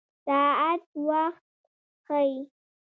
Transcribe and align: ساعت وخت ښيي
ساعت 0.25 0.83
وخت 1.07 1.45
ښيي 2.05 2.37